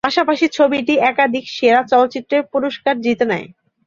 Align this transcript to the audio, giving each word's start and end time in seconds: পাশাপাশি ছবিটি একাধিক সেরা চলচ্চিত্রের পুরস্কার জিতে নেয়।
পাশাপাশি 0.03 0.45
ছবিটি 0.57 0.93
একাধিক 1.11 1.45
সেরা 1.57 1.81
চলচ্চিত্রের 1.91 2.43
পুরস্কার 2.53 2.95
জিতে 3.01 3.25
নেয়। 3.25 3.47